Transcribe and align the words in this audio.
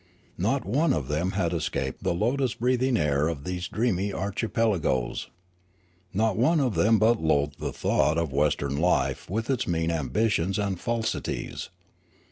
Not 0.39 0.65
one 0.65 0.93
of 0.93 1.09
them 1.09 1.33
had 1.33 1.53
escaped 1.53 2.01
the 2.01 2.15
lotus 2.15 2.55
breathing 2.55 2.97
air 2.97 3.27
of 3.27 3.43
these 3.43 3.67
dreamy 3.67 4.11
archi 4.11 4.47
pelagoes. 4.47 5.29
Not 6.11 6.35
one 6.35 6.59
of 6.59 6.73
them 6.73 6.97
but 6.97 7.21
loathed 7.21 7.59
the 7.59 7.71
thought 7.71 8.17
of 8.17 8.33
western 8.33 8.77
life 8.77 9.29
with 9.29 9.47
its 9.51 9.67
mean 9.67 9.91
ambitions 9.91 10.57
and 10.57 10.79
falsities. 10.79 11.69